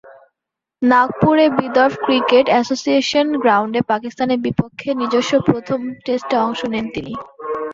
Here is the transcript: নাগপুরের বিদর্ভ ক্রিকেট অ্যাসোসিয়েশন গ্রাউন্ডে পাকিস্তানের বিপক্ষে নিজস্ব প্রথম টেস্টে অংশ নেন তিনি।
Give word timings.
নাগপুরের 0.81 1.49
বিদর্ভ 1.59 1.93
ক্রিকেট 2.05 2.45
অ্যাসোসিয়েশন 2.49 3.27
গ্রাউন্ডে 3.43 3.81
পাকিস্তানের 3.91 4.39
বিপক্ষে 4.45 4.89
নিজস্ব 5.01 5.33
প্রথম 5.47 5.79
টেস্টে 6.05 6.35
অংশ 6.45 6.61
নেন 6.73 6.85
তিনি। 6.95 7.13